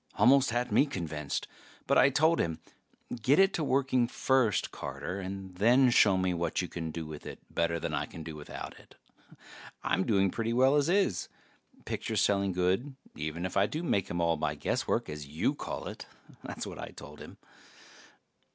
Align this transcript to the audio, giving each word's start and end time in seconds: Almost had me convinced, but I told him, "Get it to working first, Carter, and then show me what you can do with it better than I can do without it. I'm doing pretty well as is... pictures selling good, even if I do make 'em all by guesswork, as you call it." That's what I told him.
Almost 0.15 0.49
had 0.49 0.71
me 0.71 0.87
convinced, 0.87 1.47
but 1.85 1.95
I 1.95 2.09
told 2.09 2.39
him, 2.39 2.57
"Get 3.21 3.37
it 3.37 3.53
to 3.53 3.63
working 3.63 4.07
first, 4.07 4.71
Carter, 4.71 5.19
and 5.19 5.53
then 5.57 5.91
show 5.91 6.17
me 6.17 6.33
what 6.33 6.59
you 6.59 6.67
can 6.67 6.89
do 6.89 7.05
with 7.05 7.23
it 7.27 7.37
better 7.53 7.79
than 7.79 7.93
I 7.93 8.07
can 8.07 8.23
do 8.23 8.35
without 8.35 8.79
it. 8.79 8.95
I'm 9.83 10.03
doing 10.07 10.31
pretty 10.31 10.53
well 10.53 10.75
as 10.75 10.89
is... 10.89 11.29
pictures 11.85 12.19
selling 12.19 12.51
good, 12.51 12.95
even 13.15 13.45
if 13.45 13.55
I 13.55 13.67
do 13.67 13.83
make 13.83 14.09
'em 14.09 14.19
all 14.21 14.37
by 14.37 14.55
guesswork, 14.55 15.07
as 15.07 15.27
you 15.27 15.53
call 15.53 15.85
it." 15.87 16.07
That's 16.43 16.65
what 16.65 16.79
I 16.79 16.87
told 16.87 17.19
him. 17.19 17.37